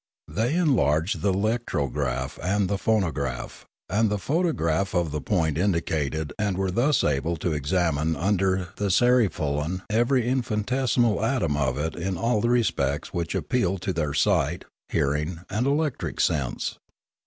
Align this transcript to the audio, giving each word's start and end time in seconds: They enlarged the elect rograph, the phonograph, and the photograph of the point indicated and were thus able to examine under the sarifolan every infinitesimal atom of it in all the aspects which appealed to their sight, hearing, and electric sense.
They 0.27 0.55
enlarged 0.55 1.21
the 1.21 1.31
elect 1.31 1.73
rograph, 1.75 2.37
the 2.65 2.77
phonograph, 2.79 3.67
and 3.87 4.09
the 4.09 4.17
photograph 4.17 4.95
of 4.95 5.11
the 5.11 5.21
point 5.21 5.59
indicated 5.59 6.33
and 6.39 6.57
were 6.57 6.71
thus 6.71 7.03
able 7.03 7.37
to 7.37 7.51
examine 7.53 8.15
under 8.15 8.69
the 8.77 8.89
sarifolan 8.89 9.83
every 9.91 10.27
infinitesimal 10.27 11.23
atom 11.23 11.55
of 11.55 11.77
it 11.77 11.95
in 11.95 12.17
all 12.17 12.41
the 12.41 12.57
aspects 12.59 13.13
which 13.13 13.35
appealed 13.35 13.83
to 13.83 13.93
their 13.93 14.15
sight, 14.15 14.65
hearing, 14.89 15.41
and 15.51 15.67
electric 15.67 16.19
sense. 16.19 16.79